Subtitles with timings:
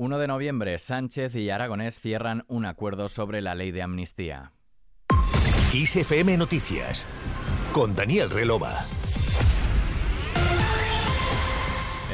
[0.00, 4.52] 1 de noviembre, Sánchez y Aragonés cierran un acuerdo sobre la ley de amnistía.
[5.74, 7.04] ISFM Noticias
[7.72, 8.86] con Daniel Relova.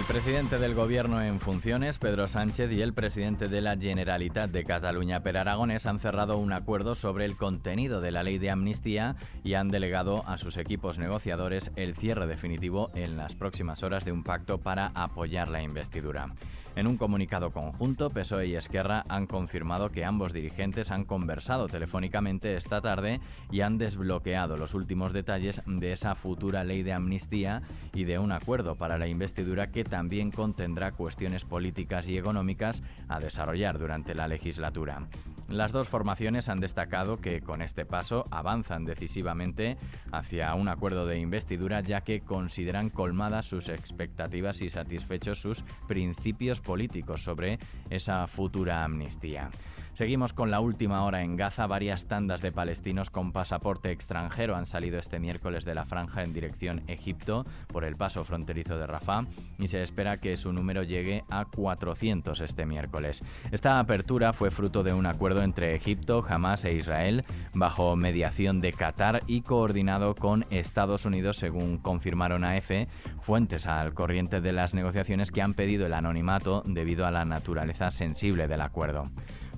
[0.00, 4.64] El presidente del gobierno en funciones, Pedro Sánchez, y el presidente de la Generalitat de
[4.64, 9.16] Cataluña, Per Aragonés, han cerrado un acuerdo sobre el contenido de la ley de amnistía
[9.44, 14.12] y han delegado a sus equipos negociadores el cierre definitivo en las próximas horas de
[14.12, 16.32] un pacto para apoyar la investidura.
[16.76, 22.56] En un comunicado conjunto, PSOE y Esquerra han confirmado que ambos dirigentes han conversado telefónicamente
[22.56, 23.20] esta tarde
[23.50, 27.62] y han desbloqueado los últimos detalles de esa futura ley de amnistía
[27.92, 33.20] y de un acuerdo para la investidura que también contendrá cuestiones políticas y económicas a
[33.20, 35.06] desarrollar durante la legislatura.
[35.48, 39.76] Las dos formaciones han destacado que con este paso avanzan decisivamente
[40.12, 46.60] hacia un acuerdo de investidura ya que consideran colmadas sus expectativas y satisfechos sus principios
[46.60, 47.58] políticos sobre
[47.90, 49.50] esa futura amnistía.
[49.94, 51.66] Seguimos con la última hora en Gaza.
[51.66, 56.32] Varias tandas de palestinos con pasaporte extranjero han salido este miércoles de la franja en
[56.32, 59.26] dirección Egipto por el paso fronterizo de Rafah
[59.58, 63.22] y se espera que su número llegue a 400 este miércoles.
[63.50, 68.72] Esta apertura fue fruto de un acuerdo entre Egipto, Hamas e Israel bajo mediación de
[68.72, 72.88] Qatar y coordinado con Estados Unidos, según confirmaron a EFE
[73.20, 77.90] fuentes al corriente de las negociaciones que han pedido el anonimato debido a la naturaleza
[77.90, 79.10] sensible del acuerdo.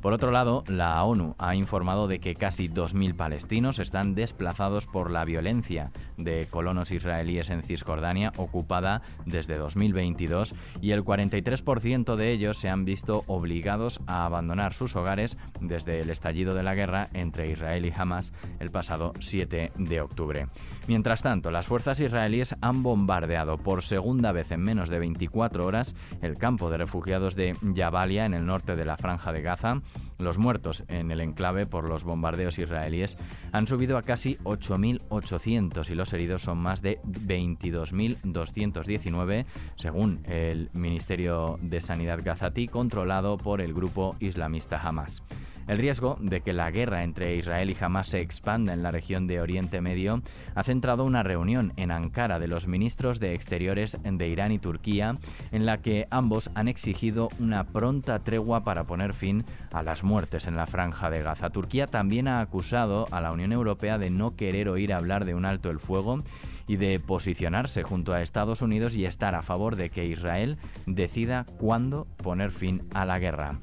[0.03, 5.13] Por otro lado, la ONU ha informado de que casi 2.000 palestinos están desplazados por
[5.13, 12.59] la violencia de colonos israelíes en Cisjordania, ocupada desde 2022, y el 43% de ellos
[12.59, 17.53] se han visto obligados a abandonar sus hogares desde el estallido de la guerra entre
[17.53, 20.49] Israel y Hamas el pasado 7 de octubre.
[20.89, 25.95] Mientras tanto, las fuerzas israelíes han bombardeado por segunda vez en menos de 24 horas
[26.23, 29.81] el campo de refugiados de Jabalia en el norte de la franja de Gaza
[30.19, 33.19] los muertos en el enclave por los bombardeos israelíes
[33.53, 41.59] han subido a casi 8.800 y los heridos son más de 22.219, según el Ministerio
[41.63, 45.25] de Sanidad gazatí, controlado por el grupo islamista Hamas.
[45.69, 49.27] El riesgo de que la guerra entre Israel y Hamas se expanda en la región
[49.27, 50.23] de Oriente Medio
[50.55, 55.17] ha centrado una reunión en Ankara de los ministros de Exteriores de Irán y Turquía,
[55.53, 60.47] en la que ambos han exigido una pronta tregua para poner fin a las muertes
[60.47, 61.51] en la franja de Gaza.
[61.51, 65.45] Turquía también ha acusado a la Unión Europea de no querer oír hablar de un
[65.45, 66.23] alto el fuego
[66.67, 71.47] y de posicionarse junto a Estados Unidos y estar a favor de que Israel decida
[71.59, 73.59] cuándo poner fin a la guerra.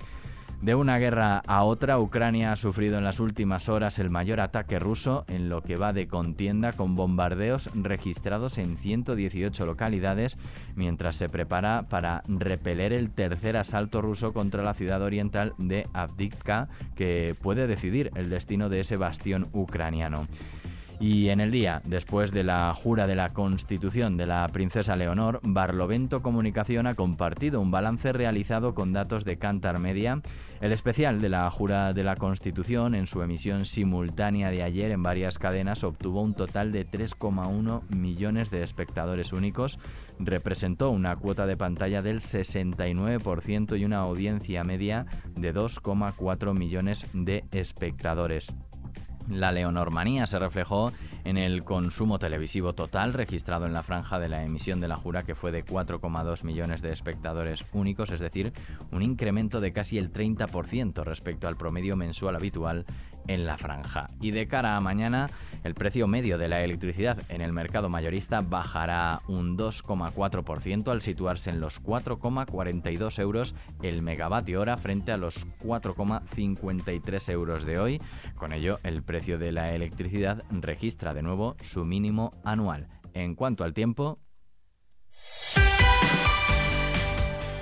[0.61, 4.77] De una guerra a otra, Ucrania ha sufrido en las últimas horas el mayor ataque
[4.77, 10.37] ruso en lo que va de contienda con bombardeos registrados en 118 localidades
[10.75, 16.67] mientras se prepara para repeler el tercer asalto ruso contra la ciudad oriental de Avdiivka
[16.97, 20.27] que puede decidir el destino de ese bastión ucraniano.
[21.01, 25.39] Y en el día, después de la jura de la Constitución de la princesa Leonor,
[25.43, 30.21] Barlovento Comunicación ha compartido un balance realizado con datos de Cantar Media.
[30.59, 35.01] El especial de la jura de la Constitución, en su emisión simultánea de ayer en
[35.01, 39.79] varias cadenas, obtuvo un total de 3,1 millones de espectadores únicos,
[40.19, 47.45] representó una cuota de pantalla del 69% y una audiencia media de 2,4 millones de
[47.51, 48.53] espectadores.
[49.29, 50.91] La leonormanía se reflejó
[51.23, 55.23] en el consumo televisivo total registrado en la franja de la emisión de la jura
[55.23, 58.53] que fue de 4,2 millones de espectadores únicos, es decir,
[58.91, 62.85] un incremento de casi el 30% respecto al promedio mensual habitual
[63.29, 64.09] en la franja.
[64.19, 65.29] Y de cara a mañana,
[65.63, 71.51] el precio medio de la electricidad en el mercado mayorista bajará un 2,4% al situarse
[71.51, 78.01] en los 4,42 euros el megavatio hora frente a los 4,53 euros de hoy.
[78.35, 82.87] Con ello, el precio de la electricidad registra de nuevo su mínimo anual.
[83.13, 84.19] En cuanto al tiempo...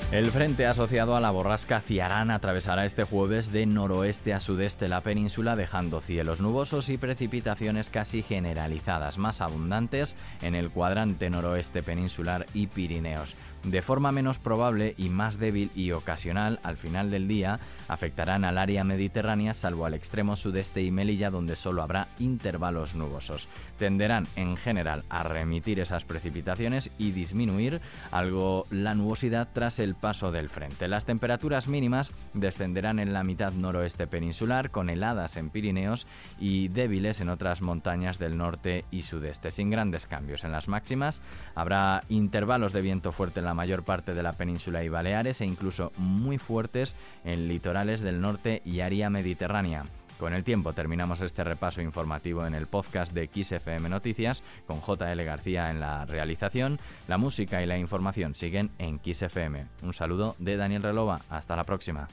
[0.10, 5.02] El frente asociado a la borrasca Ciarán atravesará este jueves de noroeste a sudeste la
[5.02, 12.46] península dejando cielos nubosos y precipitaciones casi generalizadas más abundantes en el cuadrante noroeste peninsular
[12.54, 13.36] y Pirineos.
[13.64, 18.58] De forma menos probable y más débil y ocasional, al final del día, afectarán al
[18.58, 23.48] área mediterránea salvo al extremo sudeste y Melilla donde solo habrá intervalos nubosos.
[23.78, 27.82] Tenderán en general a remitir esas precipitaciones y disminuir
[28.12, 30.88] algo la nubosidad tras el paso del frente.
[30.88, 36.08] Las temperaturas mínimas descenderán en la mitad noroeste peninsular con heladas en Pirineos
[36.40, 39.52] y débiles en otras montañas del norte y sudeste.
[39.52, 41.22] Sin grandes cambios en las máximas,
[41.56, 45.46] habrá intervalos de viento fuerte en la mayor parte de la península y Baleares e
[45.46, 49.86] incluso muy fuertes en litorales del norte y área mediterránea.
[50.20, 55.24] Con el tiempo terminamos este repaso informativo en el podcast de XFM Noticias con JL
[55.24, 56.78] García en la realización.
[57.08, 59.66] La música y la información siguen en XFM.
[59.84, 61.22] Un saludo de Daniel Relova.
[61.30, 62.10] Hasta la próxima.